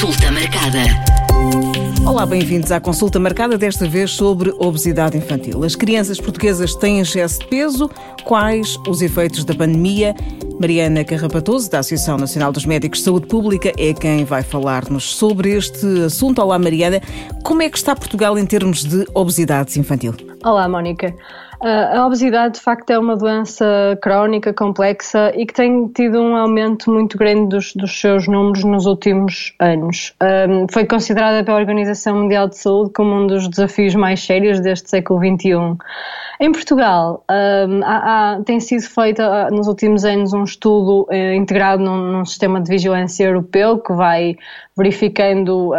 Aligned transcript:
Consulta 0.00 0.32
marcada. 0.32 0.80
Olá, 2.08 2.24
bem-vindos 2.24 2.72
à 2.72 2.80
consulta 2.80 3.20
marcada 3.20 3.58
desta 3.58 3.86
vez 3.86 4.12
sobre 4.12 4.48
obesidade 4.58 5.14
infantil. 5.18 5.62
As 5.62 5.76
crianças 5.76 6.18
portuguesas 6.18 6.74
têm 6.74 7.00
excesso 7.00 7.40
de 7.40 7.46
peso? 7.48 7.90
Quais 8.24 8.78
os 8.88 9.02
efeitos 9.02 9.44
da 9.44 9.54
pandemia? 9.54 10.16
Mariana 10.58 11.04
Carrapatoso, 11.04 11.70
da 11.70 11.80
Associação 11.80 12.16
Nacional 12.16 12.50
dos 12.50 12.64
Médicos 12.64 13.00
de 13.00 13.04
Saúde 13.04 13.26
Pública, 13.26 13.74
é 13.76 13.92
quem 13.92 14.24
vai 14.24 14.42
falar-nos 14.42 15.04
sobre 15.04 15.50
este 15.50 15.86
assunto. 16.06 16.40
Olá, 16.40 16.58
Mariana. 16.58 17.02
Como 17.44 17.60
é 17.60 17.68
que 17.68 17.76
está 17.76 17.94
Portugal 17.94 18.38
em 18.38 18.46
termos 18.46 18.82
de 18.82 19.04
obesidade 19.12 19.78
infantil? 19.78 20.14
Olá, 20.42 20.66
Mónica. 20.66 21.14
A 21.62 22.06
obesidade, 22.06 22.54
de 22.54 22.60
facto, 22.60 22.88
é 22.88 22.98
uma 22.98 23.14
doença 23.14 23.98
crónica, 24.00 24.50
complexa 24.50 25.30
e 25.36 25.44
que 25.44 25.52
tem 25.52 25.88
tido 25.88 26.18
um 26.18 26.34
aumento 26.34 26.90
muito 26.90 27.18
grande 27.18 27.48
dos, 27.50 27.74
dos 27.74 28.00
seus 28.00 28.26
números 28.26 28.64
nos 28.64 28.86
últimos 28.86 29.54
anos. 29.58 30.14
Um, 30.22 30.66
foi 30.72 30.86
considerada 30.86 31.44
pela 31.44 31.58
Organização 31.58 32.16
Mundial 32.16 32.48
de 32.48 32.56
Saúde 32.56 32.92
como 32.94 33.14
um 33.14 33.26
dos 33.26 33.46
desafios 33.46 33.94
mais 33.94 34.24
sérios 34.24 34.58
deste 34.60 34.88
século 34.88 35.20
XXI. 35.20 35.76
Em 36.42 36.52
Portugal, 36.52 37.22
um, 37.30 37.84
há, 37.84 38.36
há, 38.36 38.42
tem 38.44 38.58
sido 38.60 38.80
feito 38.84 39.20
nos 39.52 39.68
últimos 39.68 40.06
anos 40.06 40.32
um 40.32 40.42
estudo 40.42 41.06
eh, 41.10 41.34
integrado 41.34 41.82
num, 41.82 42.12
num, 42.12 42.24
sistema 42.24 42.62
de 42.62 42.70
vigilância 42.70 43.24
europeu 43.24 43.78
que 43.78 43.92
vai 43.92 44.38
verificando, 44.74 45.72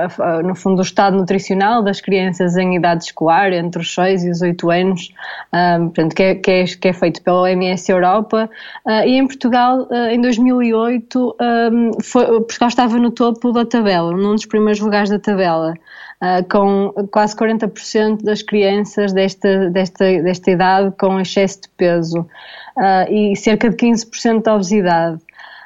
no 0.44 0.54
fundo, 0.54 0.78
o 0.78 0.82
estado 0.84 1.18
nutricional 1.18 1.82
das 1.82 2.00
crianças 2.00 2.56
em 2.56 2.76
idade 2.76 3.06
escolar, 3.06 3.52
entre 3.52 3.82
os 3.82 3.92
6 3.92 4.26
e 4.26 4.30
os 4.30 4.44
8 4.44 4.70
anos, 4.70 5.10
um, 5.52 5.86
portanto, 5.86 6.16
que, 6.16 6.22
é, 6.22 6.36
que, 6.36 6.52
é, 6.52 6.66
que, 6.66 6.88
é, 6.90 6.94
feito 6.94 7.24
pela 7.24 7.42
OMS 7.42 7.92
Europa. 7.92 8.48
E 8.88 9.18
em 9.18 9.26
Portugal, 9.26 9.88
em 10.12 10.22
2008, 10.22 11.36
um, 11.72 11.92
foi, 12.04 12.26
Portugal 12.42 12.70
estava 12.70 13.00
no 13.00 13.10
topo 13.10 13.52
da 13.52 13.66
tabela, 13.66 14.12
num 14.12 14.36
dos 14.36 14.46
primeiros 14.46 14.80
lugares 14.80 15.10
da 15.10 15.18
tabela. 15.18 15.74
Uh, 16.22 16.48
com 16.48 16.94
quase 17.10 17.36
40% 17.36 18.22
das 18.22 18.44
crianças 18.44 19.12
desta, 19.12 19.72
desta, 19.72 20.22
desta 20.22 20.52
idade 20.52 20.96
com 21.00 21.20
excesso 21.20 21.62
de 21.64 21.70
peso 21.70 22.20
uh, 22.20 23.12
e 23.12 23.36
cerca 23.36 23.72
de 23.72 23.76
15% 23.76 24.44
de 24.44 24.50
obesidade. 24.52 25.20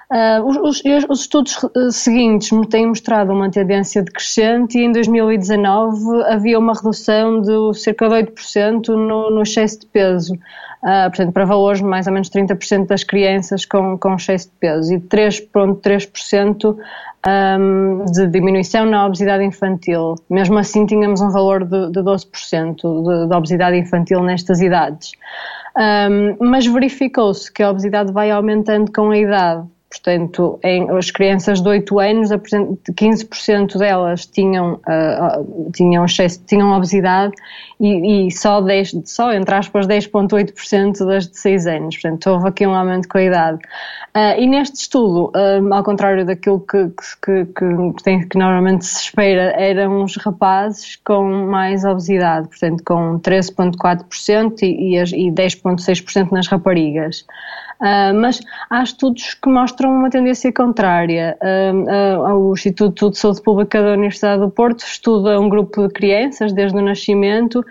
Uh, 0.09 0.47
os, 0.63 0.81
os, 1.09 1.19
estudos 1.19 1.59
seguintes 1.91 2.51
têm 2.69 2.87
mostrado 2.87 3.33
uma 3.33 3.51
tendência 3.51 4.01
decrescente 4.03 4.77
e 4.77 4.85
em 4.85 4.91
2019 4.91 6.23
havia 6.27 6.57
uma 6.57 6.73
redução 6.73 7.41
de 7.41 7.73
cerca 7.77 8.07
de 8.07 8.31
8% 8.31 8.87
no, 8.89 9.31
no 9.31 9.41
excesso 9.41 9.81
de 9.81 9.87
peso. 9.87 10.37
Uh, 10.85 11.09
portanto, 11.09 11.33
para 11.33 11.45
valores 11.45 11.79
de 11.79 11.85
mais 11.85 12.05
ou 12.05 12.13
menos 12.13 12.29
30% 12.29 12.85
das 12.85 13.03
crianças 13.03 13.65
com, 13.65 13.97
com 13.97 14.13
excesso 14.13 14.49
de 14.49 14.53
peso 14.59 14.93
e 14.93 14.99
3,3% 14.99 16.77
um, 17.27 18.05
de 18.05 18.27
diminuição 18.27 18.85
na 18.85 19.07
obesidade 19.07 19.43
infantil. 19.43 20.13
Mesmo 20.29 20.59
assim, 20.59 20.85
tínhamos 20.85 21.21
um 21.21 21.31
valor 21.31 21.63
de, 21.63 21.89
de 21.89 21.99
12% 22.01 22.75
de, 22.75 23.27
de 23.27 23.35
obesidade 23.35 23.77
infantil 23.77 24.21
nestas 24.21 24.61
idades. 24.61 25.13
Um, 25.75 26.37
mas 26.45 26.67
verificou-se 26.67 27.51
que 27.51 27.63
a 27.63 27.71
obesidade 27.71 28.13
vai 28.13 28.29
aumentando 28.29 28.91
com 28.91 29.09
a 29.09 29.17
idade. 29.17 29.67
Portanto, 29.89 30.59
em, 30.63 30.89
as 30.89 31.11
crianças 31.11 31.61
de 31.61 31.69
8 31.69 31.99
anos, 31.99 32.29
15% 32.29 33.77
delas 33.77 34.25
tinham, 34.25 34.73
uh, 34.73 35.71
tinham, 35.71 36.03
excesso, 36.03 36.41
tinham 36.45 36.71
obesidade 36.71 37.33
e, 37.79 38.27
e, 38.27 38.31
só, 38.31 38.61
10, 38.61 39.03
só, 39.05 39.31
entre 39.31 39.53
aspas, 39.53 39.87
10,8% 39.87 41.05
das 41.05 41.27
de 41.27 41.37
6 41.39 41.67
anos. 41.67 41.97
Portanto, 41.97 42.29
houve 42.29 42.47
aqui 42.49 42.67
um 42.67 42.73
aumento 42.73 43.07
com 43.07 43.19
a 43.19 43.23
idade. 43.23 43.59
Uh, 44.15 44.39
e 44.39 44.47
neste 44.47 44.75
estudo, 44.81 45.31
uh, 45.35 45.73
ao 45.73 45.83
contrário 45.83 46.25
daquilo 46.25 46.59
que, 46.59 46.89
que, 47.23 47.45
que, 47.45 48.03
tem, 48.03 48.27
que 48.27 48.37
normalmente 48.37 48.85
se 48.85 49.03
espera, 49.03 49.53
eram 49.57 50.03
os 50.03 50.17
rapazes 50.17 50.97
com 51.05 51.23
mais 51.45 51.85
obesidade, 51.85 52.47
portanto, 52.47 52.83
com 52.83 53.19
13,4% 53.19 54.61
e, 54.63 54.95
e, 54.95 55.27
e 55.27 55.31
10,6% 55.31 56.31
nas 56.31 56.47
raparigas. 56.47 57.25
Mas 58.15 58.39
há 58.69 58.83
estudos 58.83 59.33
que 59.33 59.49
mostram 59.49 59.74
uma 59.83 60.09
tendência 60.09 60.51
contrária. 60.53 61.37
O 62.37 62.53
Instituto 62.53 63.09
de 63.09 63.17
Saúde 63.17 63.41
Pública 63.41 63.81
da 63.81 63.93
Universidade 63.93 64.41
do 64.41 64.49
Porto 64.49 64.79
estuda 64.79 65.39
um 65.39 65.49
grupo 65.49 65.87
de 65.87 65.93
crianças 65.93 66.53
desde 66.53 66.77
o 66.77 66.81
nascimento 66.81 67.63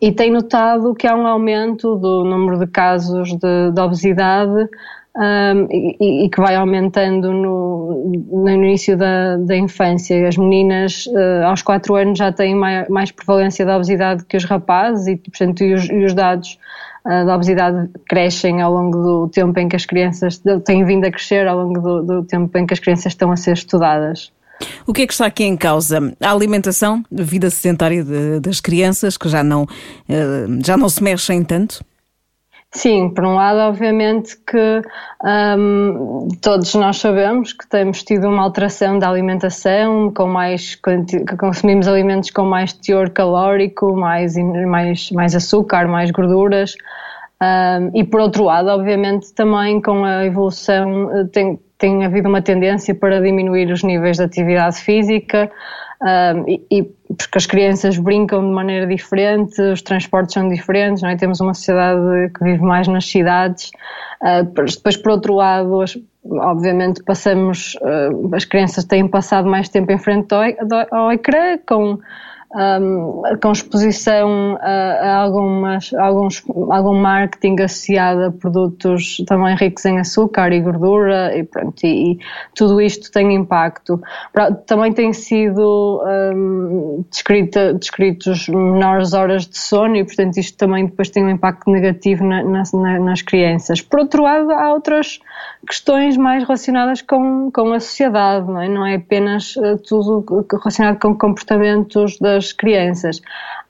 e 0.00 0.12
tem 0.12 0.30
notado 0.30 0.94
que 0.94 1.06
há 1.06 1.16
um 1.16 1.26
aumento 1.26 1.96
do 1.96 2.24
número 2.24 2.58
de 2.58 2.66
casos 2.66 3.30
de, 3.30 3.72
de 3.72 3.80
obesidade 3.80 4.68
um, 5.16 5.66
e, 5.70 6.24
e, 6.24 6.28
que 6.28 6.40
vai 6.40 6.54
aumentando 6.54 7.32
no, 7.32 8.12
no 8.30 8.48
início 8.48 8.96
da, 8.96 9.36
da, 9.36 9.56
infância. 9.56 10.28
As 10.28 10.36
meninas 10.36 11.06
uh, 11.06 11.46
aos 11.46 11.62
4 11.62 11.94
anos 11.94 12.18
já 12.18 12.32
têm 12.32 12.54
mais, 12.54 12.88
mais, 12.88 13.10
prevalência 13.10 13.64
da 13.66 13.76
obesidade 13.76 14.24
que 14.24 14.36
os 14.36 14.44
rapazes 14.44 15.06
e, 15.08 15.16
portanto, 15.16 15.64
e 15.64 15.74
os, 15.74 15.84
e 15.88 16.04
os 16.04 16.14
dados 16.14 16.58
uh, 17.04 17.26
da 17.26 17.34
obesidade 17.34 17.88
crescem 18.08 18.60
ao 18.62 18.72
longo 18.72 18.98
do 18.98 19.28
tempo 19.28 19.58
em 19.58 19.68
que 19.68 19.76
as 19.76 19.84
crianças 19.84 20.40
têm 20.64 20.84
vindo 20.84 21.04
a 21.04 21.10
crescer 21.10 21.46
ao 21.46 21.58
longo 21.58 21.80
do, 21.80 22.02
do 22.02 22.24
tempo 22.24 22.56
em 22.56 22.66
que 22.66 22.74
as 22.74 22.80
crianças 22.80 23.12
estão 23.12 23.32
a 23.32 23.36
ser 23.36 23.54
estudadas. 23.54 24.32
O 24.86 24.92
que 24.92 25.02
é 25.02 25.06
que 25.06 25.12
está 25.12 25.26
aqui 25.26 25.44
em 25.44 25.56
causa? 25.56 26.14
A 26.20 26.30
alimentação, 26.30 27.02
a 27.18 27.22
vida 27.22 27.48
sedentária 27.48 28.04
de, 28.04 28.40
das 28.40 28.60
crianças, 28.60 29.16
que 29.16 29.26
já 29.26 29.42
não, 29.42 29.66
eh, 30.06 30.46
já 30.62 30.76
não 30.76 30.88
se 30.88 31.02
mexem 31.02 31.42
tanto? 31.42 31.82
Sim, 32.72 33.10
por 33.10 33.24
um 33.24 33.34
lado, 33.34 33.58
obviamente 33.58 34.36
que 34.46 34.82
um, 35.58 36.28
todos 36.40 36.72
nós 36.76 36.98
sabemos 36.98 37.52
que 37.52 37.68
temos 37.68 38.04
tido 38.04 38.28
uma 38.28 38.44
alteração 38.44 38.96
da 38.96 39.08
alimentação, 39.08 40.12
com 40.14 40.28
mais 40.28 40.76
que 40.76 41.36
consumimos 41.36 41.88
alimentos 41.88 42.30
com 42.30 42.44
mais 42.44 42.72
teor 42.72 43.10
calórico, 43.10 43.96
mais, 43.96 44.36
mais, 44.36 45.10
mais 45.10 45.34
açúcar, 45.34 45.88
mais 45.88 46.12
gorduras. 46.12 46.76
Um, 47.42 47.90
e 47.98 48.04
por 48.04 48.20
outro 48.20 48.44
lado, 48.44 48.68
obviamente, 48.68 49.34
também 49.34 49.80
com 49.80 50.04
a 50.04 50.24
evolução 50.24 51.10
eh, 51.10 51.24
tem, 51.32 51.58
tem 51.76 52.04
havido 52.04 52.28
uma 52.28 52.42
tendência 52.42 52.94
para 52.94 53.20
diminuir 53.20 53.72
os 53.72 53.82
níveis 53.82 54.18
de 54.18 54.22
atividade 54.22 54.76
física, 54.76 55.50
um, 56.02 56.48
e, 56.48 56.66
e, 56.70 56.82
porque 57.14 57.36
as 57.36 57.44
crianças 57.44 57.98
brincam 57.98 58.40
de 58.40 58.50
maneira 58.50 58.86
diferente, 58.86 59.60
os 59.60 59.82
transportes 59.82 60.32
são 60.32 60.48
diferentes, 60.48 61.02
não 61.02 61.10
é? 61.10 61.16
temos 61.16 61.40
uma 61.40 61.52
sociedade 61.52 62.32
que 62.32 62.42
vive 62.42 62.62
mais 62.62 62.88
nas 62.88 63.06
cidades. 63.06 63.70
Uh, 64.22 64.44
depois, 64.44 64.96
por 64.96 65.12
outro 65.12 65.34
lado, 65.34 65.82
as, 65.82 65.98
obviamente 66.24 67.02
passamos, 67.04 67.74
uh, 67.82 68.34
as 68.34 68.46
crianças 68.46 68.84
têm 68.84 69.06
passado 69.08 69.46
mais 69.48 69.68
tempo 69.68 69.92
em 69.92 69.98
frente 69.98 70.28
ao, 70.32 70.42
ao 70.90 71.12
ecrã, 71.12 71.58
com 71.66 71.98
um, 72.52 73.22
com 73.40 73.52
exposição 73.52 74.58
a, 74.60 74.70
a 74.70 75.16
algumas, 75.18 75.94
alguns, 75.94 76.42
algum 76.70 76.94
marketing 76.94 77.62
associado 77.62 78.24
a 78.24 78.30
produtos 78.32 79.18
também 79.26 79.54
ricos 79.54 79.84
em 79.84 79.98
açúcar 79.98 80.52
e 80.52 80.60
gordura 80.60 81.36
e, 81.36 81.44
pronto, 81.44 81.80
e, 81.84 82.12
e 82.12 82.18
tudo 82.54 82.80
isto 82.80 83.10
tem 83.12 83.34
impacto. 83.34 84.00
Também 84.66 84.92
tem 84.92 85.12
sido 85.12 86.02
um, 86.34 87.04
descrita, 87.08 87.72
descritos 87.74 88.48
menores 88.48 89.12
horas 89.12 89.46
de 89.46 89.56
sono 89.56 89.96
e, 89.96 90.04
portanto, 90.04 90.38
isto 90.38 90.58
também 90.58 90.86
depois 90.86 91.08
tem 91.08 91.24
um 91.24 91.30
impacto 91.30 91.70
negativo 91.70 92.24
na, 92.24 92.42
na, 92.42 92.98
nas 92.98 93.22
crianças. 93.22 93.80
Por 93.80 94.00
outro 94.00 94.24
lado, 94.24 94.50
há 94.50 94.72
outras 94.72 95.20
questões 95.66 96.16
mais 96.16 96.42
relacionadas 96.42 97.02
com, 97.02 97.50
com 97.52 97.72
a 97.72 97.80
sociedade, 97.80 98.46
não 98.46 98.60
é? 98.60 98.68
Não 98.68 98.86
é 98.86 98.96
apenas 98.96 99.54
uh, 99.56 99.78
tudo 99.78 100.24
relacionado 100.52 100.98
com 100.98 101.16
comportamentos 101.16 102.18
das 102.18 102.39
crianças. 102.52 103.20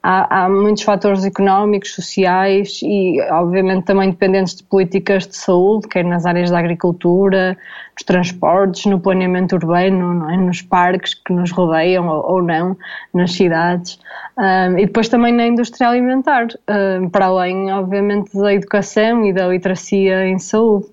Há, 0.03 0.45
há, 0.45 0.49
muitos 0.49 0.81
fatores 0.81 1.23
económicos, 1.23 1.93
sociais 1.93 2.79
e, 2.81 3.21
obviamente, 3.29 3.85
também 3.85 4.09
dependentes 4.09 4.55
de 4.55 4.63
políticas 4.63 5.27
de 5.27 5.35
saúde, 5.35 5.87
quer 5.87 6.03
nas 6.03 6.25
áreas 6.25 6.49
da 6.49 6.57
agricultura, 6.57 7.55
nos 7.93 8.03
transportes, 8.03 8.85
no 8.85 8.99
planeamento 8.99 9.55
urbano, 9.55 10.27
é? 10.31 10.37
nos 10.37 10.61
parques 10.61 11.13
que 11.13 11.31
nos 11.31 11.51
rodeiam 11.51 12.07
ou, 12.07 12.33
ou 12.33 12.41
não, 12.41 12.75
nas 13.13 13.33
cidades. 13.33 13.99
Um, 14.37 14.79
e 14.79 14.85
depois 14.87 15.07
também 15.07 15.33
na 15.33 15.45
indústria 15.45 15.89
alimentar, 15.89 16.47
um, 16.99 17.09
para 17.09 17.27
além, 17.27 17.71
obviamente, 17.71 18.35
da 18.35 18.53
educação 18.53 19.23
e 19.25 19.31
da 19.31 19.47
literacia 19.47 20.25
em 20.25 20.39
saúde. 20.39 20.87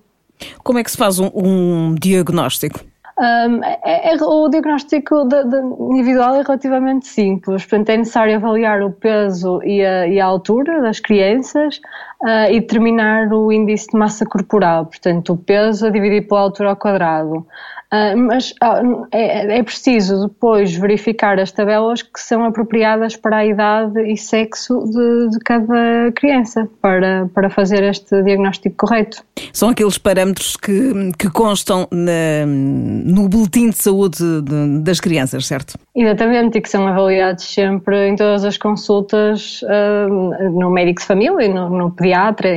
Como 0.63 0.79
é 0.79 0.83
que 0.83 0.91
se 0.91 0.97
faz 0.97 1.19
um, 1.19 1.29
um 1.33 1.95
diagnóstico? 1.95 2.88
Um, 3.19 3.61
é, 3.65 4.13
é, 4.13 4.15
o 4.15 4.47
diagnóstico 4.47 5.25
de, 5.25 5.43
de 5.43 5.57
individual 5.91 6.35
é 6.35 6.41
relativamente 6.41 7.05
simples, 7.05 7.65
portanto 7.65 7.89
é 7.89 7.97
necessário 7.97 8.37
avaliar 8.37 8.81
o 8.81 8.93
peso 8.93 9.61
e 9.63 9.85
a, 9.85 10.07
e 10.07 10.21
a 10.21 10.25
altura 10.25 10.81
das 10.81 11.01
crianças 11.01 11.81
uh, 12.23 12.51
e 12.51 12.59
determinar 12.59 13.31
o 13.33 13.51
índice 13.51 13.87
de 13.87 13.97
massa 13.97 14.25
corporal, 14.25 14.85
portanto 14.85 15.33
o 15.33 15.37
peso 15.37 15.87
a 15.87 15.89
dividir 15.89 16.27
pela 16.27 16.41
altura 16.41 16.69
ao 16.69 16.75
quadrado. 16.75 17.45
Uh, 17.91 18.15
mas 18.15 18.51
uh, 18.63 19.07
é, 19.11 19.57
é, 19.57 19.63
preciso 19.63 20.27
depois 20.27 20.75
verificar 20.75 21.39
as 21.39 21.51
tabelas 21.51 22.03
que 22.03 22.19
são 22.19 22.45
apropriadas 22.45 23.15
para 23.15 23.37
a 23.37 23.45
idade 23.47 23.99
e 24.01 24.15
sexo 24.15 24.83
de, 24.85 25.29
de 25.31 25.39
cada 25.39 26.11
criança 26.15 26.69
para, 26.79 27.27
para 27.33 27.49
fazer 27.49 27.81
este 27.81 28.21
diagnóstico 28.21 28.75
correto. 28.85 29.23
São 29.51 29.69
aqueles 29.69 29.97
parâmetros 29.97 30.55
que, 30.55 31.11
que 31.17 31.31
constam 31.31 31.87
na, 31.91 32.45
no 32.45 33.27
boletim 33.27 33.71
de 33.71 33.77
saúde 33.77 34.19
de, 34.43 34.81
das 34.81 34.99
crianças, 34.99 35.47
certo? 35.47 35.73
Exatamente, 35.95 36.59
e 36.59 36.61
que 36.61 36.69
são 36.69 36.87
avaliados 36.87 37.43
sempre 37.43 38.07
em 38.07 38.15
todas 38.15 38.45
as 38.45 38.55
consultas 38.55 39.63
uh, 39.63 40.51
no 40.51 40.69
médico 40.69 41.01
de 41.01 41.07
família, 41.07 41.51
no, 41.51 41.69
no 41.71 41.91
pediatra, 41.91 42.08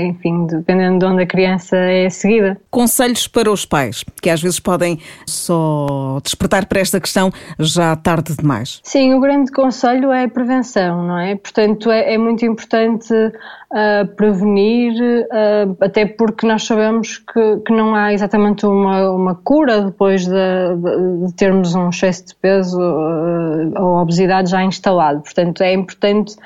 enfim, 0.09 0.47
dependendo 0.47 0.99
de 0.99 1.05
onde 1.07 1.23
a 1.23 1.27
criança 1.27 1.77
é 1.77 2.09
seguida. 2.11 2.59
Conselhos 2.71 3.27
para 3.29 3.51
os 3.51 3.65
pais, 3.65 4.05
que 4.21 4.31
às 4.31 4.41
vezes 4.41 4.61
podem 4.61 4.99
só 5.27 6.19
despertar 6.23 6.67
para 6.67 6.81
esta 6.81 7.01
questão 7.01 7.31
já 7.59 7.95
tarde 7.97 8.37
demais. 8.37 8.81
Sim, 8.83 9.15
o 9.15 9.21
grande 9.21 9.51
conselho 9.51 10.13
é 10.13 10.25
a 10.25 10.29
prevenção, 10.29 11.07
não 11.07 11.19
é? 11.19 11.37
Portanto, 11.37 11.91
é, 11.91 12.15
é 12.15 12.19
muito 12.19 12.45
importante 12.45 13.13
uh, 13.15 14.07
prevenir, 14.17 14.93
uh, 15.03 15.77
até 15.81 16.07
porque 16.07 16.47
nós 16.47 16.65
sabemos 16.65 17.19
que, 17.19 17.57
que 17.67 17.73
não 17.73 17.95
há 17.95 18.13
exatamente 18.13 18.67
uma, 18.67 19.11
uma 19.11 19.35
cura 19.35 19.83
depois 19.83 20.27
de, 20.27 20.33
de, 20.33 21.27
de 21.27 21.35
termos 21.35 21.75
um 21.75 21.89
excesso 21.89 22.27
de 22.27 22.35
peso 22.37 22.79
uh, 22.79 23.73
ou 23.83 24.03
obesidade 24.03 24.51
já 24.51 24.63
instalado. 24.63 25.23
Portanto, 25.23 25.63
é 25.63 25.73
importante 25.73 26.37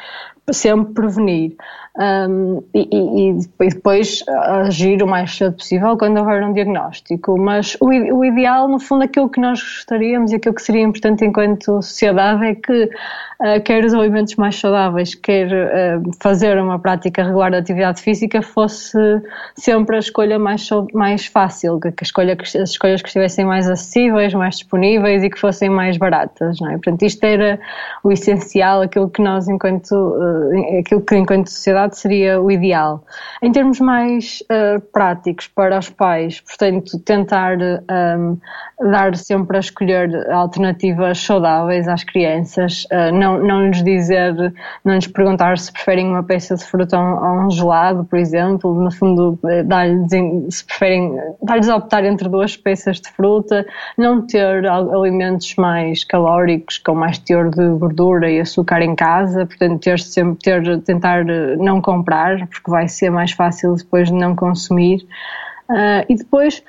sempre 0.53 0.95
prevenir 0.95 1.57
um, 1.99 2.63
e, 2.75 2.89
e, 2.93 3.31
e, 3.31 3.69
depois 3.69 4.23
agir 4.29 5.03
o 5.03 5.07
mais 5.07 5.35
cedo 5.35 5.57
possível 5.57 5.97
quando 5.97 6.19
houver 6.19 6.43
um 6.45 6.53
diagnóstico. 6.53 7.39
Mas 7.39 7.77
o, 7.81 7.87
o, 7.87 8.25
ideal, 8.25 8.69
no 8.69 8.79
fundo, 8.79 9.05
aquilo 9.05 9.31
que 9.31 9.41
nós 9.41 9.63
gostaríamos 9.63 10.31
e 10.31 10.37
aquilo 10.37 10.55
que 10.55 10.63
seria 10.63 10.83
importante 10.83 11.25
enquanto 11.25 11.81
sociedade 11.83 12.45
é 12.45 12.55
que 12.55 12.85
uh, 12.85 13.63
quer 13.65 13.85
os 13.85 13.95
alimentos 13.95 14.37
mais 14.37 14.57
saudáveis, 14.57 15.15
quer 15.15 15.47
uh, 15.47 16.03
fazer 16.21 16.59
uma 16.59 16.79
prática 16.79 17.25
regular 17.25 17.51
de 17.51 17.57
atividade 17.57 18.03
física 18.03 18.43
fosse 18.43 18.99
sempre 19.55 19.97
a 19.97 19.99
escolha 19.99 20.39
mais, 20.39 20.69
mais 20.93 21.25
fácil, 21.27 21.81
que, 21.81 22.03
escolha, 22.03 22.37
as 22.39 22.71
escolhas 22.71 23.01
que 23.01 23.09
estivessem 23.09 23.47
mais 23.47 23.69
acessíveis, 23.71 24.35
mais 24.35 24.57
disponíveis 24.57 25.25
e 25.25 25.31
que 25.31 25.41
fossem 25.41 25.71
mais 25.71 25.97
baratas. 25.97 26.61
Não 26.61 26.69
é? 26.69 26.73
Portanto, 26.73 27.03
isto 27.03 27.25
era 27.25 27.59
o 28.05 28.13
essencial, 28.13 28.83
aquilo 28.83 29.09
que 29.09 29.23
nós, 29.23 29.49
enquanto, 29.49 29.93
uh, 29.93 30.36
aquilo 30.79 31.01
que 31.01 31.17
enquanto 31.17 31.49
sociedade 31.49 31.99
seria 31.99 32.41
o 32.41 32.51
ideal. 32.51 33.05
Em 33.43 33.53
termos 33.53 33.81
mais 33.81 34.43
uh, 34.43 34.81
práticos 34.93 35.49
para 35.49 35.79
os 35.79 35.89
pais, 35.91 36.41
portanto, 36.41 36.99
tentar 37.01 37.57
um, 37.59 38.39
dar 38.91 39.17
sempre 39.17 39.57
a 39.57 39.61
escolher 39.61 40.31
alternativas 40.31 41.19
saudáveis 41.19 41.89
às 41.89 42.05
crianças, 42.05 42.85
uh, 42.93 43.15
não, 43.15 43.39
não 43.39 43.67
lhes 43.69 43.83
dizer, 43.83 44.35
não 44.85 44.95
lhes 44.95 45.07
perguntar 45.07 45.59
se 45.59 45.73
preferem 45.73 46.07
uma 46.07 46.23
peça 46.23 46.55
de 46.55 46.65
fruta 46.65 46.99
ou 46.99 47.47
um 47.47 47.51
gelado, 47.51 48.05
por 48.05 48.19
exemplo, 48.19 48.75
no 48.75 48.91
fundo, 48.91 49.39
eh, 49.47 49.63
dar-lhes, 49.63 50.11
se 50.51 50.65
preferem, 50.65 51.19
dar-lhes 51.43 51.69
a 51.69 51.77
optar 51.77 52.05
entre 52.05 52.29
duas 52.29 52.57
peças 52.57 53.01
de 53.01 53.11
fruta, 53.11 53.67
não 53.97 54.27
ter 54.27 54.67
alimentos 54.67 55.55
mais 55.57 56.05
calóricos, 56.05 56.79
com 56.79 56.95
mais 56.95 57.19
teor 57.19 57.51
de 57.51 57.67
gordura 57.79 58.31
e 58.31 58.41
açúcar 58.41 58.83
em 58.83 58.95
casa, 58.95 59.47
portanto, 59.47 59.81
ter 59.81 59.99
sempre, 59.99 60.26
ter, 60.35 60.81
tentar 60.83 61.25
não 61.59 61.77
não 61.77 61.83
comprar, 61.83 62.47
porque 62.49 62.71
vai 62.71 62.89
ser 62.89 63.11
mais 63.11 63.33
fácil 63.33 63.75
depois 63.75 64.09
de 64.09 64.15
não 64.15 64.35
consumir. 64.35 65.07
Uh, 65.71 66.05
e 66.09 66.17
depois, 66.17 66.63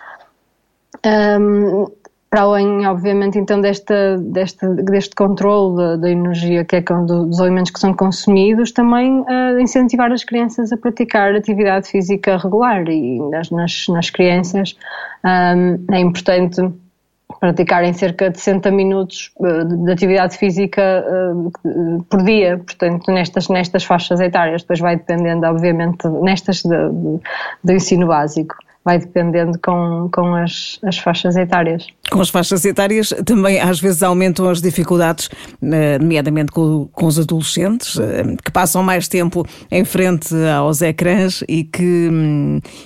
um, 1.40 1.88
para 2.30 2.42
além, 2.42 2.86
obviamente, 2.86 3.38
então, 3.40 3.62
desta, 3.62 4.18
desta, 4.18 4.68
deste 4.74 5.16
controle 5.16 5.98
da, 5.98 6.10
energia 6.10 6.66
que 6.66 6.76
é 6.76 6.82
dos 6.82 7.40
alimentos 7.40 7.72
que 7.72 7.80
são 7.80 7.94
consumidos, 7.94 8.72
também 8.72 9.22
uh, 9.22 9.60
incentivar 9.60 10.12
as 10.12 10.24
crianças 10.24 10.74
a 10.74 10.78
praticar 10.78 11.34
atividade 11.36 11.90
física 11.90 12.38
regular 12.38 12.88
e 12.90 13.20
nas, 13.30 13.50
nas, 13.50 13.86
nas 13.88 14.10
crianças 14.10 14.76
um, 15.24 15.94
é 15.94 16.00
importante 16.00 16.62
praticarem 17.40 17.94
cerca 17.94 18.30
de 18.30 18.40
60 18.40 18.72
minutos 18.72 19.32
eh, 19.44 19.64
de 19.64 19.92
atividade 19.92 20.38
física 20.38 20.82
eh, 20.82 22.02
por 22.10 22.24
dia, 22.24 22.58
portanto, 22.58 23.12
nestas, 23.12 23.50
nestas 23.50 23.84
faixas 23.84 24.20
etárias, 24.20 24.62
depois 24.62 24.80
vai 24.80 24.96
dependendo, 24.96 25.46
obviamente, 25.46 26.08
nestas 26.08 26.64
do 26.64 27.72
ensino 27.72 28.08
básico 28.08 28.56
vai 28.88 29.00
dependendo 29.00 29.60
com, 29.60 30.10
com 30.14 30.34
as, 30.34 30.80
as 30.82 30.98
faixas 30.98 31.36
etárias. 31.36 31.88
Com 32.18 32.22
as 32.24 32.30
faixas 32.30 32.66
etárias 32.66 33.14
também 33.24 33.60
às 33.60 33.80
vezes 33.80 34.02
aumentam 34.02 34.50
as 34.50 34.60
dificuldades, 34.60 35.30
eh, 35.62 36.00
nomeadamente 36.00 36.52
com, 36.52 36.90
com 36.92 37.06
os 37.06 37.20
adolescentes, 37.20 37.96
eh, 38.00 38.36
que 38.44 38.52
passam 38.52 38.82
mais 38.82 39.08
tempo 39.08 39.46
em 39.70 39.86
frente 39.86 40.34
aos 40.52 40.82
ecrãs 40.82 41.44
e 41.48 41.64
que, 41.64 42.10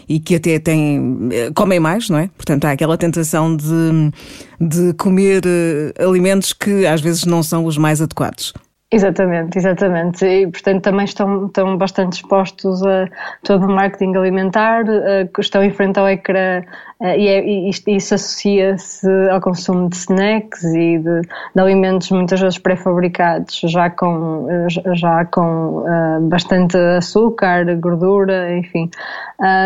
e 0.09 0.19
que 0.19 0.35
até 0.35 0.59
têm, 0.59 1.29
eh, 1.31 1.49
comem 1.55 1.79
mais, 1.79 2.09
não 2.09 2.17
é? 2.17 2.29
Portanto, 2.35 2.65
há 2.65 2.71
aquela 2.71 2.97
tentação 2.97 3.55
de, 3.55 4.11
de 4.59 4.93
comer 4.95 5.43
alimentos 5.97 6.51
que 6.51 6.85
às 6.85 6.99
vezes 6.99 7.23
não 7.23 7.41
são 7.41 7.63
os 7.63 7.77
mais 7.77 8.01
adequados. 8.01 8.51
Exatamente, 8.93 9.57
exatamente. 9.57 10.25
E, 10.25 10.47
portanto, 10.47 10.83
também 10.83 11.05
estão, 11.05 11.45
estão 11.45 11.77
bastante 11.77 12.17
expostos 12.17 12.85
a 12.85 13.07
todo 13.41 13.65
o 13.65 13.69
marketing 13.69 14.17
alimentar, 14.17 14.83
estão 15.39 15.63
em 15.63 15.71
frente 15.71 15.97
ao 15.97 16.09
ecrã 16.09 16.61
eh, 17.01 17.17
e, 17.17 17.27
é, 17.27 17.45
e 17.45 17.69
isso 17.69 18.13
associa-se 18.13 19.07
ao 19.29 19.39
consumo 19.39 19.89
de 19.89 19.95
snacks 19.95 20.63
e 20.65 20.99
de, 20.99 21.21
de 21.21 21.61
alimentos 21.61 22.11
muitas 22.11 22.41
vezes 22.41 22.59
pré-fabricados, 22.59 23.61
já 23.63 23.89
com, 23.89 24.47
já 24.93 25.23
com 25.25 25.83
bastante 26.29 26.77
açúcar, 26.77 27.73
gordura, 27.79 28.55
enfim. 28.57 28.89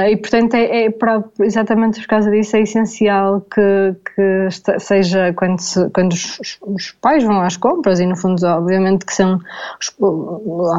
E 0.07 0.15
portanto, 0.17 0.53
é, 0.53 0.85
é 0.85 0.93
exatamente 1.41 1.99
por 1.99 2.07
causa 2.07 2.31
disso, 2.31 2.55
é 2.55 2.61
essencial 2.61 3.41
que, 3.41 3.95
que 4.15 4.79
seja 4.79 5.33
quando, 5.33 5.59
se, 5.59 5.89
quando 5.89 6.13
os, 6.13 6.39
os, 6.61 6.91
pais 7.01 7.23
vão 7.23 7.41
às 7.41 7.57
compras, 7.57 7.99
e 7.99 8.05
no 8.05 8.15
fundo, 8.15 8.45
obviamente, 8.45 9.05
que 9.05 9.14
são 9.15 9.39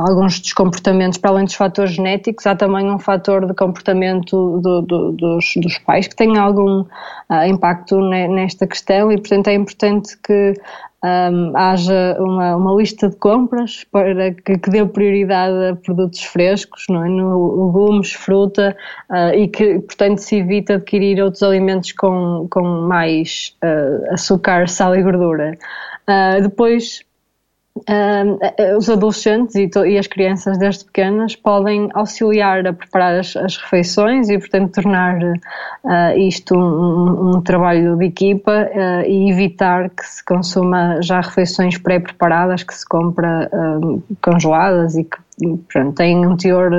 alguns 0.06 0.40
dos 0.40 0.52
comportamentos, 0.52 1.18
para 1.18 1.30
além 1.30 1.44
dos 1.44 1.54
fatores 1.54 1.92
genéticos, 1.92 2.46
há 2.46 2.54
também 2.54 2.90
um 2.90 2.98
fator 2.98 3.46
de 3.46 3.54
comportamento 3.54 4.60
do, 4.60 4.82
do, 4.82 5.12
dos, 5.12 5.52
dos 5.56 5.78
pais 5.78 6.06
que 6.06 6.16
têm 6.16 6.36
algum 6.38 6.80
uh, 6.80 7.46
impacto 7.46 8.00
nesta 8.00 8.66
questão 8.66 9.10
e, 9.10 9.16
portanto, 9.16 9.48
é 9.48 9.54
importante 9.54 10.16
que 10.18 10.54
um, 11.04 11.56
haja 11.56 12.16
uma, 12.18 12.56
uma, 12.56 12.74
lista 12.74 13.08
de 13.08 13.16
compras 13.16 13.84
para 13.84 14.32
que, 14.32 14.58
que 14.58 14.70
dê 14.70 14.84
prioridade 14.84 15.70
a 15.70 15.76
produtos 15.76 16.22
frescos, 16.22 16.84
não 16.88 17.04
é? 17.04 17.08
no, 17.08 17.66
legumes, 17.66 18.12
fruta 18.12 18.76
uh, 19.10 19.34
e 19.34 19.48
que, 19.48 19.78
portanto, 19.80 20.18
se 20.18 20.36
evite 20.36 20.72
adquirir 20.72 21.22
outros 21.22 21.42
alimentos 21.42 21.92
com, 21.92 22.48
com 22.50 22.62
mais 22.62 23.56
uh, 23.62 24.12
açúcar, 24.12 24.68
sal 24.68 24.96
e 24.96 25.02
gordura. 25.02 25.56
Uh, 26.08 26.42
depois, 26.42 27.02
uh, 27.76 28.76
os 28.76 28.88
adolescentes 28.88 29.54
e, 29.54 29.68
e, 29.86 29.98
as 29.98 30.06
crianças 30.06 30.58
desde 30.58 30.84
pequenas 30.84 31.36
podem 31.36 31.88
auxiliar 31.94 32.66
a 32.66 32.72
preparar 32.72 33.18
as, 33.18 33.36
as 33.36 33.56
refeições 33.56 34.28
e, 34.28 34.38
portanto, 34.38 34.72
tornar 34.72 35.18
uh, 35.22 36.18
isto 36.18 36.54
um, 36.56 37.36
um, 37.36 37.40
trabalho 37.42 37.96
de 37.96 38.06
equipa 38.06 38.68
uh, 38.72 39.02
e 39.06 39.30
evitar 39.30 39.90
que 39.90 40.04
se 40.04 40.24
consuma 40.24 41.00
já 41.02 41.20
refeições 41.20 41.78
pré-preparadas, 41.78 42.62
que 42.62 42.74
se 42.74 42.86
compra 42.86 43.50
congeladas 44.22 44.96
e 44.96 45.04
que 45.04 45.18
pronto, 45.72 45.94
têm 45.94 46.26
um 46.26 46.36
teor 46.36 46.70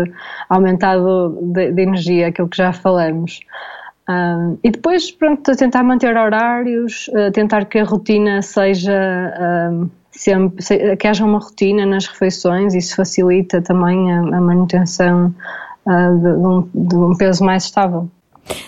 aumentado 0.49 1.37
de, 1.41 1.71
de 1.71 1.81
energia, 1.81 2.27
aquilo 2.27 2.47
que 2.47 2.57
já 2.57 2.73
falamos. 2.73 3.39
Um, 4.09 4.57
e 4.63 4.71
depois, 4.71 5.11
pronto, 5.11 5.53
tentar 5.55 5.83
manter 5.83 6.15
horários, 6.15 7.09
uh, 7.09 7.31
tentar 7.31 7.65
que 7.65 7.77
a 7.77 7.83
rotina 7.83 8.41
seja 8.41 9.69
um, 9.71 9.89
sempre, 10.11 10.95
que 10.95 11.07
haja 11.07 11.25
uma 11.25 11.39
rotina 11.39 11.85
nas 11.85 12.07
refeições, 12.07 12.73
isso 12.73 12.95
facilita 12.95 13.61
também 13.61 14.11
a, 14.11 14.19
a 14.19 14.41
manutenção 14.41 15.35
uh, 15.85 16.19
de, 16.19 16.27
um, 16.29 16.69
de 16.87 16.95
um 16.95 17.17
peso 17.17 17.43
mais 17.43 17.65
estável. 17.65 18.09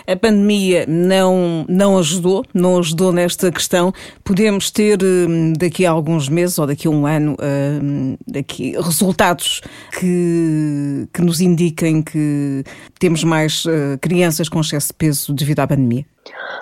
A 0.06 0.16
pandemia 0.16 0.84
não, 0.86 1.64
não 1.68 1.98
ajudou, 1.98 2.44
não 2.52 2.78
ajudou 2.78 3.12
nesta 3.12 3.50
questão. 3.50 3.92
Podemos 4.24 4.70
ter 4.70 4.98
hum, 5.02 5.52
daqui 5.52 5.86
a 5.86 5.90
alguns 5.90 6.28
meses 6.28 6.58
ou 6.58 6.66
daqui 6.66 6.86
a 6.86 6.90
um 6.90 7.06
ano 7.06 7.36
hum, 7.82 8.16
daqui, 8.26 8.72
resultados 8.80 9.60
que, 9.98 11.08
que 11.12 11.22
nos 11.22 11.40
indiquem 11.40 12.02
que 12.02 12.64
temos 12.98 13.24
mais 13.24 13.64
uh, 13.64 13.98
crianças 14.00 14.48
com 14.48 14.60
excesso 14.60 14.88
de 14.88 14.94
peso 14.94 15.32
devido 15.32 15.60
à 15.60 15.66
pandemia? 15.66 16.04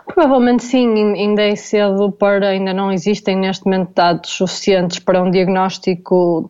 Provavelmente 0.07 0.65
sim, 0.65 1.15
ainda 1.15 1.43
é 1.43 1.55
cedo 1.55 2.11
para, 2.13 2.49
ainda 2.49 2.73
não 2.73 2.91
existem 2.91 3.37
neste 3.37 3.65
momento 3.65 3.91
dados 3.95 4.31
suficientes 4.31 4.99
para 4.99 5.23
um 5.23 5.31
diagnóstico 5.31 6.49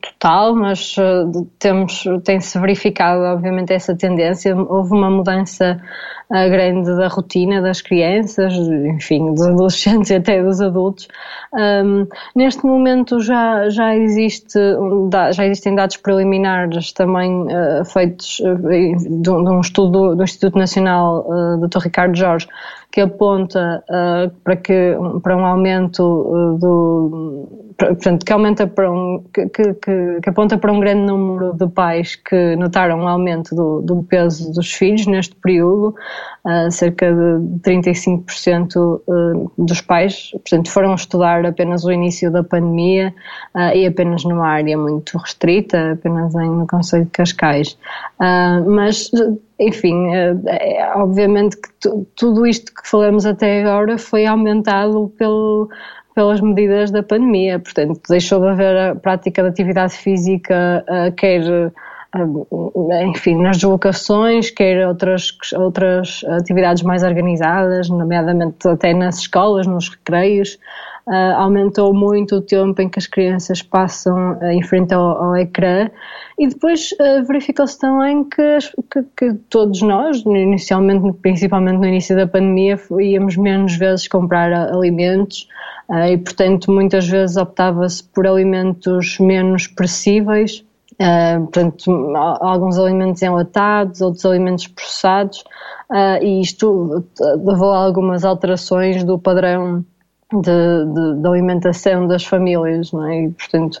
total, 0.00 0.54
mas 0.54 0.96
uh, 0.96 1.46
temos, 1.58 2.04
tem-se 2.24 2.58
verificado 2.58 3.22
obviamente 3.22 3.72
essa 3.72 3.94
tendência, 3.96 4.56
houve 4.56 4.92
uma 4.92 5.10
mudança 5.10 5.80
grande 6.30 6.96
da 6.96 7.08
rotina 7.08 7.62
das 7.62 7.80
crianças, 7.80 8.52
enfim, 8.54 9.32
dos 9.32 9.46
adolescentes 9.46 10.10
e 10.10 10.16
até 10.16 10.42
dos 10.42 10.60
adultos. 10.60 11.08
Um, 11.52 12.06
neste 12.34 12.64
momento 12.64 13.20
já, 13.20 13.68
já, 13.68 13.94
existe, 13.94 14.58
já 15.32 15.46
existem 15.46 15.74
dados 15.74 15.96
preliminares 15.96 16.92
também 16.92 17.42
uh, 17.42 17.84
feitos 17.84 18.40
uh, 18.40 19.22
de, 19.22 19.30
um 19.30 19.60
estudo 19.60 20.16
do 20.16 20.22
Instituto 20.22 20.58
Nacional 20.58 21.26
uh, 21.28 21.66
Dr. 21.66 21.78
Ricardo 21.84 22.16
Jorge 22.16 22.48
que 22.90 23.00
aponta 23.00 23.84
uh, 23.88 24.30
para, 24.42 24.56
que, 24.56 24.96
para 25.22 25.36
um 25.36 25.44
aumento 25.44 26.56
do. 26.58 27.65
Portanto, 27.78 28.24
que 28.24 28.32
aumenta 28.32 28.66
para 28.66 28.90
um. 28.90 29.22
Que, 29.32 29.48
que, 29.48 29.74
que, 30.22 30.30
aponta 30.30 30.56
para 30.56 30.72
um 30.72 30.80
grande 30.80 31.02
número 31.02 31.52
de 31.52 31.68
pais 31.68 32.16
que 32.16 32.56
notaram 32.56 33.00
um 33.00 33.08
aumento 33.08 33.54
do, 33.54 33.82
do 33.82 34.02
peso 34.02 34.50
dos 34.52 34.72
filhos 34.72 35.06
neste 35.06 35.34
período, 35.36 35.94
uh, 36.46 36.70
cerca 36.70 37.12
de 37.12 37.60
35% 37.60 39.50
dos 39.58 39.80
pais, 39.82 40.30
portanto, 40.30 40.70
foram 40.70 40.94
estudar 40.94 41.44
apenas 41.44 41.84
o 41.84 41.92
início 41.92 42.30
da 42.30 42.42
pandemia 42.42 43.12
e 43.74 43.86
apenas 43.86 44.24
numa 44.24 44.46
área 44.46 44.78
muito 44.78 45.18
restrita, 45.18 45.92
apenas 45.92 46.34
em, 46.34 46.48
no 46.48 46.66
Conselho 46.66 47.04
de 47.04 47.10
Cascais. 47.10 47.76
mas 48.66 49.10
enfim, 49.58 50.14
é, 50.14 50.92
obviamente 50.96 51.56
que 51.56 51.68
tudo 52.14 52.46
isto 52.46 52.72
que 52.74 52.88
falamos 52.88 53.24
até 53.24 53.62
agora 53.62 53.96
foi 53.96 54.26
aumentado 54.26 55.12
pelo, 55.16 55.68
pelas 56.16 56.40
medidas 56.40 56.90
da 56.90 57.02
pandemia, 57.02 57.58
portanto, 57.58 58.00
deixou 58.08 58.40
de 58.40 58.48
haver 58.48 58.76
a 58.76 58.94
prática 58.94 59.42
de 59.42 59.48
atividade 59.48 59.92
física, 59.92 60.82
uh, 60.88 61.14
quer, 61.14 61.42
uh, 61.42 61.72
enfim, 63.04 63.40
nas 63.42 63.56
deslocações, 63.56 64.50
quer 64.50 64.86
outras, 64.86 65.36
outras 65.54 66.24
atividades 66.28 66.82
mais 66.82 67.02
organizadas, 67.02 67.88
nomeadamente 67.88 68.66
até 68.68 68.94
nas 68.94 69.18
escolas, 69.18 69.66
nos 69.66 69.88
recreios. 69.88 70.58
Uh, 71.08 71.38
aumentou 71.38 71.94
muito 71.94 72.34
o 72.34 72.40
tempo 72.40 72.82
em 72.82 72.88
que 72.88 72.98
as 72.98 73.06
crianças 73.06 73.62
passam 73.62 74.32
uh, 74.32 74.46
em 74.46 74.60
frente 74.60 74.92
ao, 74.92 75.02
ao 75.02 75.36
ecrã 75.36 75.88
e 76.36 76.48
depois 76.48 76.90
uh, 76.94 77.24
verificou-se 77.24 77.78
também 77.78 78.24
que, 78.24 78.58
que, 78.90 79.04
que, 79.16 79.34
todos 79.48 79.82
nós, 79.82 80.24
inicialmente, 80.26 81.16
principalmente 81.22 81.78
no 81.78 81.86
início 81.86 82.16
da 82.16 82.26
pandemia, 82.26 82.76
íamos 82.98 83.36
menos 83.36 83.76
vezes 83.76 84.08
comprar 84.08 84.52
alimentos 84.52 85.46
e, 86.10 86.18
portanto, 86.18 86.72
muitas 86.72 87.06
vezes 87.06 87.36
optava-se 87.36 88.02
por 88.02 88.26
alimentos 88.26 89.20
menos 89.20 89.68
perecíveis, 89.68 90.64
portanto, 90.98 91.90
alguns 92.40 92.78
alimentos 92.78 93.22
enlatados, 93.22 94.00
outros 94.00 94.24
alimentos 94.24 94.66
processados, 94.66 95.44
e 96.22 96.40
isto 96.40 97.04
levou 97.44 97.72
a 97.72 97.84
algumas 97.84 98.24
alterações 98.24 99.04
do 99.04 99.18
padrão 99.18 99.84
de, 100.32 100.40
de, 100.40 101.22
de, 101.22 101.28
alimentação 101.28 102.06
das 102.06 102.24
famílias, 102.24 102.90
não 102.90 103.08
é? 103.08 103.24
E, 103.24 103.30
portanto, 103.30 103.80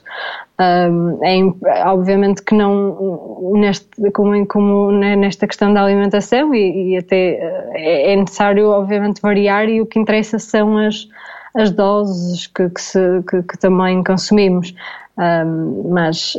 um, 0.60 1.18
é, 1.24 1.88
obviamente 1.88 2.42
que 2.42 2.54
não, 2.54 3.52
neste, 3.54 3.88
como, 4.12 4.46
como 4.46 4.92
nesta 4.92 5.46
questão 5.46 5.74
da 5.74 5.82
alimentação, 5.82 6.54
e, 6.54 6.92
e 6.92 6.98
até 6.98 7.38
é, 7.74 8.12
é, 8.12 8.16
necessário, 8.16 8.68
obviamente, 8.68 9.20
variar, 9.20 9.68
e 9.68 9.80
o 9.80 9.86
que 9.86 9.98
interessa 9.98 10.38
são 10.38 10.78
as, 10.78 11.08
as 11.56 11.70
doses 11.70 12.46
que, 12.46 12.68
que, 12.70 12.80
se, 12.80 13.22
que, 13.28 13.42
que 13.42 13.58
também 13.58 14.04
consumimos. 14.04 14.74
Um, 15.18 15.90
mas, 15.90 16.36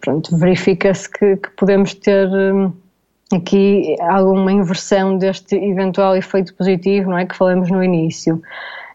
pronto, 0.00 0.36
verifica-se 0.36 1.10
que, 1.10 1.36
podemos 1.56 1.94
ter. 1.94 2.28
Um, 2.28 2.72
aqui 3.32 3.94
alguma 4.00 4.52
inversão 4.52 5.16
deste 5.16 5.54
eventual 5.54 6.16
efeito 6.16 6.54
positivo, 6.54 7.10
não 7.10 7.18
é, 7.18 7.26
que 7.26 7.36
falamos 7.36 7.70
no 7.70 7.82
início. 7.82 8.42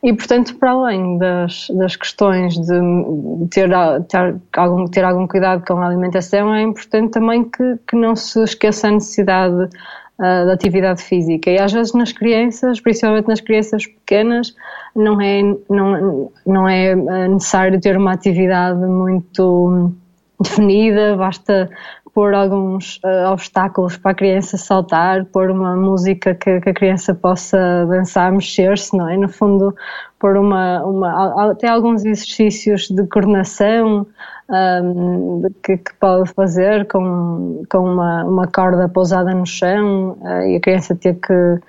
E, 0.03 0.13
portanto, 0.13 0.55
para 0.57 0.71
além 0.71 1.17
das, 1.17 1.67
das 1.69 1.95
questões 1.95 2.53
de 2.55 3.47
ter, 3.49 3.69
ter, 4.07 4.39
algum, 4.55 4.85
ter 4.85 5.03
algum 5.03 5.27
cuidado 5.27 5.63
com 5.65 5.79
a 5.81 5.87
alimentação, 5.87 6.53
é 6.53 6.61
importante 6.61 7.11
também 7.11 7.43
que, 7.43 7.79
que 7.87 7.95
não 7.95 8.15
se 8.15 8.43
esqueça 8.43 8.87
a 8.87 8.91
necessidade 8.91 9.69
uh, 10.19 10.45
da 10.45 10.53
atividade 10.53 11.01
física. 11.03 11.49
E 11.49 11.59
às 11.59 11.71
vezes 11.71 11.93
nas 11.93 12.11
crianças, 12.11 12.79
principalmente 12.79 13.27
nas 13.27 13.41
crianças 13.41 13.85
pequenas, 13.85 14.55
não 14.95 15.19
é, 15.21 15.41
não, 15.69 16.31
não 16.45 16.67
é 16.67 16.93
ah, 16.93 17.27
necessário 17.27 17.79
ter 17.79 17.97
uma 17.97 18.13
atividade 18.13 18.79
muito 18.79 19.91
definida, 20.39 21.15
basta 21.15 21.69
pôr 22.15 22.33
alguns 22.33 22.95
uh, 23.03 23.29
obstáculos 23.33 23.97
para 23.97 24.11
a 24.11 24.15
criança 24.15 24.57
saltar, 24.57 25.25
pôr 25.25 25.51
uma 25.51 25.75
música 25.75 26.33
que, 26.33 26.61
que 26.61 26.69
a 26.69 26.73
criança 26.73 27.13
possa 27.13 27.85
dançar, 27.87 28.31
mexer-se, 28.31 28.95
não 28.95 29.09
é? 29.09 29.17
No 29.17 29.27
fundo, 29.27 29.75
pôr 30.17 30.37
uma, 30.37 30.81
uma, 30.85 31.51
até 31.51 31.67
alguns 31.67 32.05
exercícios 32.05 32.87
de 32.87 33.05
coordenação 33.07 34.07
um, 34.49 35.41
que, 35.61 35.75
que, 35.75 35.93
pode 35.99 36.31
fazer 36.33 36.87
com, 36.87 37.65
com 37.69 37.79
uma, 37.79 38.23
uma 38.23 38.47
corda 38.47 38.87
pousada 38.87 39.33
no 39.33 39.45
chão 39.45 40.17
uh, 40.21 40.41
e 40.47 40.55
a 40.55 40.59
criança 40.61 40.95
ter 40.95 41.15
que 41.15 41.59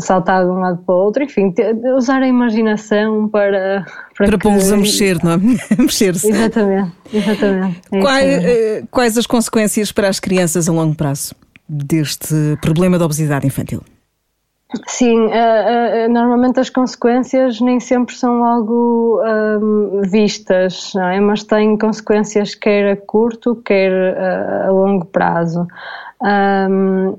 saltar 0.00 0.44
de 0.44 0.50
um 0.50 0.58
lado 0.58 0.78
para 0.84 0.94
o 0.94 0.98
outro, 0.98 1.22
enfim, 1.22 1.54
usar 1.96 2.22
a 2.22 2.28
imaginação 2.28 3.28
para... 3.28 3.84
Para, 4.16 4.26
para 4.28 4.38
pô-los 4.38 4.70
a 4.70 4.76
mexer, 4.76 5.22
não 5.22 5.32
é? 5.32 5.36
Mexer-se. 5.78 6.28
Exatamente, 6.28 6.92
exatamente. 7.12 7.80
É 7.92 8.00
quais, 8.00 8.44
eh, 8.44 8.82
quais 8.90 9.18
as 9.18 9.26
consequências 9.26 9.92
para 9.92 10.08
as 10.08 10.20
crianças 10.20 10.68
a 10.68 10.72
longo 10.72 10.94
prazo 10.94 11.34
deste 11.68 12.34
problema 12.60 12.98
da 12.98 13.04
obesidade 13.04 13.46
infantil? 13.46 13.82
Sim, 14.86 15.18
uh, 15.18 15.30
uh, 15.30 16.12
normalmente 16.12 16.60
as 16.60 16.68
consequências 16.68 17.58
nem 17.58 17.80
sempre 17.80 18.14
são 18.14 18.44
algo 18.44 19.18
um, 19.24 20.02
vistas, 20.02 20.92
não 20.94 21.08
é? 21.08 21.18
mas 21.20 21.42
têm 21.42 21.78
consequências 21.78 22.54
quer 22.54 22.92
a 22.92 22.96
curto, 22.96 23.56
quer 23.64 23.90
a 24.66 24.70
longo 24.70 25.06
prazo. 25.06 25.66
Um, 26.22 27.16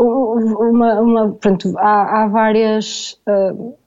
uma, 0.00 1.00
uma 1.00 1.32
pronto, 1.32 1.76
há, 1.78 2.22
há 2.22 2.28
várias. 2.28 3.18
Uh, 3.28 3.78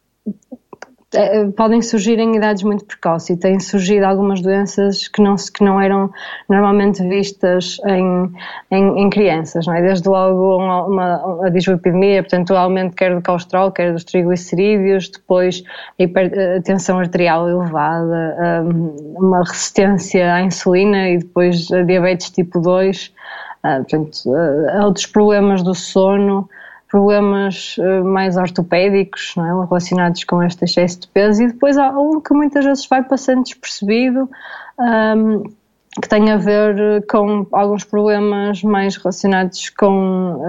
podem 1.56 1.80
surgir 1.80 2.18
em 2.18 2.36
idades 2.36 2.64
muito 2.64 2.86
precoces 2.86 3.30
e 3.30 3.38
têm 3.38 3.60
surgido 3.60 4.04
algumas 4.04 4.42
doenças 4.42 5.08
que 5.08 5.22
não, 5.22 5.36
que 5.36 5.64
não 5.64 5.80
eram 5.80 6.12
normalmente 6.50 7.08
vistas 7.08 7.78
em, 7.86 8.32
em, 8.72 9.00
em 9.00 9.10
crianças, 9.12 9.68
não 9.68 9.76
é? 9.76 9.82
Desde 9.84 10.10
logo 10.10 10.58
uma, 10.58 10.88
uma, 10.88 11.46
a 11.46 11.50
dislipidemia, 11.50 12.24
portanto 12.24 12.52
o 12.52 12.58
aumento 12.58 12.96
quer 12.96 13.14
do 13.14 13.22
colesterol, 13.22 13.72
quer 13.72 13.94
dos 13.94 14.04
triglicerídeos, 14.04 15.10
depois 15.10 15.64
a, 16.00 16.04
hiper, 16.04 16.32
a 16.58 16.62
tensão 16.64 16.98
arterial 16.98 17.48
elevada, 17.48 18.64
uma 19.16 19.44
resistência 19.44 20.34
à 20.34 20.42
insulina 20.42 21.10
e 21.10 21.20
depois 21.20 21.72
a 21.72 21.84
diabetes 21.84 22.32
tipo 22.32 22.60
2, 22.60 23.14
Uh, 23.14 23.53
portanto, 23.64 24.18
uh, 24.26 24.86
outros 24.86 25.06
problemas 25.06 25.64
do 25.64 25.74
sono, 25.74 26.50
problemas 26.90 27.76
uh, 27.78 28.04
mais 28.04 28.38
ortopédicos 28.38 29.34
é? 29.38 29.42
relacionados 29.42 30.24
com 30.26 30.44
este 30.44 30.66
excesso 30.66 31.02
de 31.02 31.08
peso 31.08 31.44
e 31.44 31.48
depois 31.48 31.78
há 31.78 31.90
um 31.90 32.22
que 32.22 32.34
muitas 32.34 32.66
vezes 32.66 32.86
vai 32.86 33.04
passando 33.04 33.44
despercebido 33.44 34.30
um, 34.78 35.44
que 36.02 36.10
tem 36.10 36.32
a 36.32 36.38
ver 36.38 37.06
com 37.08 37.46
alguns 37.52 37.84
problemas 37.84 38.64
mais 38.64 38.98
relacionados 38.98 39.70
com 39.70 40.40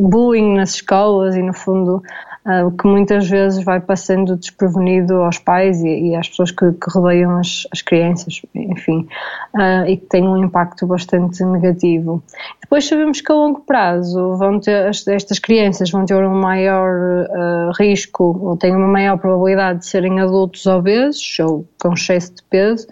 bullying 0.00 0.54
nas 0.54 0.74
escolas 0.74 1.36
e 1.36 1.42
no 1.42 1.52
fundo 1.52 2.02
uh, 2.48 2.70
que 2.70 2.86
muitas 2.86 3.28
vezes 3.28 3.62
vai 3.62 3.80
passando 3.80 4.36
desprevenido 4.36 5.22
aos 5.22 5.38
pais 5.38 5.82
e, 5.82 6.10
e 6.10 6.16
às 6.16 6.28
pessoas 6.28 6.50
que, 6.50 6.72
que 6.72 6.90
rodeiam 6.90 7.38
as, 7.38 7.66
as, 7.72 7.82
crianças, 7.82 8.40
enfim, 8.54 9.06
uh, 9.54 9.86
e 9.86 9.96
que 9.96 10.06
tem 10.06 10.26
um 10.26 10.42
impacto 10.42 10.86
bastante 10.86 11.44
negativo. 11.44 12.22
Depois 12.60 12.86
sabemos 12.86 13.20
que 13.20 13.30
a 13.30 13.34
longo 13.34 13.60
prazo 13.60 14.36
vão 14.36 14.58
ter, 14.58 14.88
estas 14.88 15.38
crianças 15.38 15.90
vão 15.90 16.04
ter 16.04 16.16
um 16.16 16.40
maior 16.40 17.26
uh, 17.28 17.72
risco 17.78 18.38
ou 18.42 18.56
têm 18.56 18.74
uma 18.74 18.88
maior 18.88 19.18
probabilidade 19.18 19.80
de 19.80 19.86
serem 19.86 20.20
adultos 20.20 20.66
obesos 20.66 21.38
ou 21.40 21.66
com 21.80 21.92
excesso 21.92 22.34
de 22.34 22.42
peso, 22.44 22.86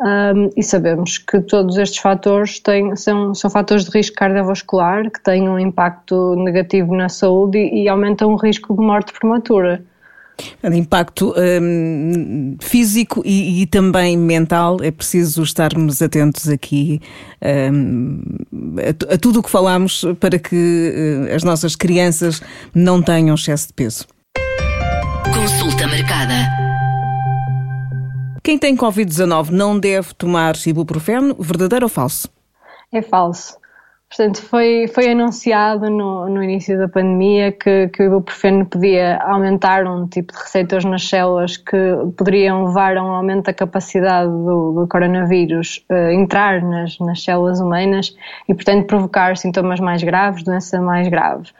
um, 0.00 0.50
e 0.56 0.62
sabemos 0.62 1.18
que 1.18 1.40
todos 1.42 1.76
estes 1.76 1.98
fatores 1.98 2.58
têm, 2.58 2.96
são, 2.96 3.34
são 3.34 3.50
fatores 3.50 3.84
de 3.84 3.90
risco 3.90 4.16
cardiovascular 4.16 5.10
que 5.10 5.22
têm 5.22 5.48
um 5.48 5.58
impacto 5.58 6.34
negativo 6.36 6.94
na 6.96 7.08
saúde 7.10 7.58
e, 7.58 7.84
e 7.84 7.88
aumentam 7.88 8.32
o 8.32 8.36
risco 8.36 8.74
de 8.74 8.80
morte 8.80 9.12
prematura. 9.12 9.82
De 10.62 10.74
impacto 10.74 11.34
um, 11.36 12.56
físico 12.62 13.20
e, 13.26 13.60
e, 13.60 13.66
também 13.66 14.16
mental, 14.16 14.78
é 14.80 14.90
preciso 14.90 15.42
estarmos 15.42 16.00
atentos 16.00 16.48
aqui 16.48 16.98
um, 17.70 18.22
a, 18.78 19.14
a, 19.14 19.18
tudo 19.18 19.40
o 19.40 19.42
que 19.42 19.50
falamos 19.50 20.02
para 20.18 20.38
que 20.38 21.28
uh, 21.30 21.34
as 21.34 21.44
nossas 21.44 21.76
crianças 21.76 22.40
não 22.74 23.02
tenham 23.02 23.34
excesso 23.34 23.68
de 23.68 23.74
peso. 23.74 24.06
Consulta 25.34 25.86
marcada. 25.86 26.69
Quem 28.50 28.58
tem 28.58 28.76
Covid-19 28.76 29.50
não 29.50 29.78
deve 29.78 30.12
tomar 30.12 30.54
ibuprofeno, 30.66 31.36
verdadeiro 31.38 31.84
ou 31.84 31.88
falso? 31.88 32.28
É 32.92 33.00
falso. 33.00 33.56
Portanto, 34.08 34.42
foi, 34.42 34.88
foi 34.88 35.12
anunciado 35.12 35.88
no, 35.88 36.28
no 36.28 36.42
início 36.42 36.76
da 36.76 36.88
pandemia 36.88 37.52
que, 37.52 37.86
que 37.90 38.02
o 38.02 38.06
ibuprofeno 38.06 38.66
podia 38.66 39.22
aumentar 39.22 39.86
um 39.86 40.08
tipo 40.08 40.32
de 40.32 40.38
receptores 40.40 40.84
nas 40.84 41.08
células 41.08 41.58
que 41.58 41.76
poderiam 42.18 42.64
levar 42.64 42.96
a 42.96 43.04
um 43.04 43.12
aumento 43.12 43.44
da 43.44 43.54
capacidade 43.54 44.28
do, 44.28 44.72
do 44.72 44.88
coronavírus 44.88 45.86
uh, 45.88 46.10
entrar 46.10 46.60
nas, 46.60 46.98
nas 46.98 47.22
células 47.22 47.60
humanas 47.60 48.12
e, 48.48 48.54
portanto, 48.54 48.84
provocar 48.88 49.36
sintomas 49.36 49.78
mais 49.78 50.02
graves, 50.02 50.42
doença 50.42 50.80
mais 50.80 51.06
grave 51.06 51.52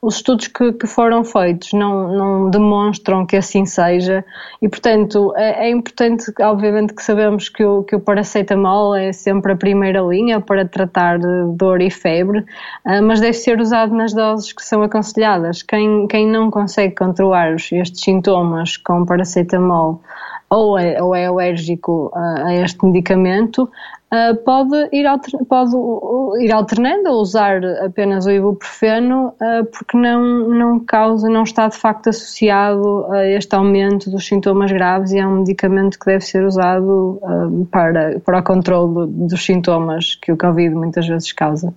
os 0.00 0.16
estudos 0.16 0.46
que, 0.46 0.72
que, 0.72 0.86
foram 0.86 1.24
feitos 1.24 1.72
não, 1.72 2.12
não, 2.12 2.50
demonstram 2.50 3.26
que 3.26 3.36
assim 3.36 3.66
seja 3.66 4.24
e, 4.62 4.68
portanto, 4.68 5.32
é, 5.36 5.66
é, 5.66 5.70
importante, 5.70 6.32
obviamente, 6.40 6.94
que 6.94 7.02
sabemos 7.02 7.48
que 7.48 7.64
o, 7.64 7.82
que 7.82 7.96
o 7.96 8.00
paracetamol 8.00 8.94
é 8.94 9.12
sempre 9.12 9.52
a 9.52 9.56
primeira 9.56 10.00
linha 10.00 10.40
para 10.40 10.64
tratar 10.64 11.18
dor 11.18 11.80
e 11.80 11.90
febre, 11.90 12.40
uh, 12.86 13.02
mas 13.02 13.20
deve 13.20 13.34
ser 13.34 13.60
usado 13.60 13.92
nas 13.94 14.12
doses 14.12 14.52
que 14.52 14.62
são 14.62 14.82
aconselhadas. 14.82 15.62
Quem, 15.62 16.06
quem 16.06 16.28
não 16.28 16.48
consegue 16.48 16.94
controlar 16.94 17.54
estes 17.54 18.00
sintomas 18.00 18.76
com 18.76 19.04
paracetamol 19.04 20.00
ou 20.50 20.78
é, 20.78 21.02
ou 21.02 21.14
é 21.14 21.26
alérgico 21.26 22.10
a, 22.14 22.46
a 22.46 22.54
este 22.54 22.84
medicamento, 22.84 23.68
Uh, 24.10 24.34
pode, 24.42 24.88
ir 24.90 25.04
pode 25.46 25.76
ir 26.42 26.50
alternando 26.50 27.10
ou 27.10 27.20
usar 27.20 27.62
apenas 27.84 28.24
o 28.24 28.30
ibuprofeno 28.30 29.34
uh, 29.34 29.66
porque 29.66 29.98
não, 29.98 30.48
não 30.48 30.80
causa, 30.80 31.28
não 31.28 31.42
está 31.42 31.68
de 31.68 31.76
facto 31.76 32.08
associado 32.08 33.04
a 33.12 33.26
este 33.26 33.54
aumento 33.54 34.10
dos 34.10 34.26
sintomas 34.26 34.72
graves 34.72 35.12
e 35.12 35.18
é 35.18 35.26
um 35.26 35.40
medicamento 35.40 35.98
que 35.98 36.06
deve 36.06 36.24
ser 36.24 36.42
usado 36.42 37.20
uh, 37.22 37.66
para, 37.66 38.18
para 38.20 38.38
o 38.38 38.42
controle 38.42 39.10
dos 39.10 39.44
sintomas 39.44 40.14
que 40.14 40.32
o 40.32 40.38
Covid 40.38 40.74
muitas 40.74 41.06
vezes 41.06 41.30
causa. 41.32 41.74